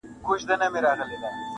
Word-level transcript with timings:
خزان 0.25 0.61
په 0.63 0.67
ګلو 0.73 0.79
راځي 0.97 1.17